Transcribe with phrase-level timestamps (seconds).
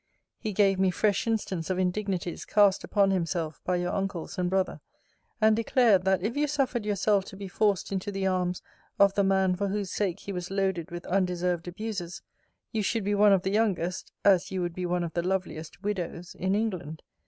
[0.39, 4.81] He gave me fresh instance of indignities cast upon himself by your uncles and brother;
[5.39, 8.63] and declared, that if you suffered yourself to be forced into the arms
[8.97, 12.23] of the man for whose sake he was loaded with undeserved abuses,
[12.71, 15.83] you should be one of the youngest, as you would be one of the loveliest
[15.83, 17.03] widows in England.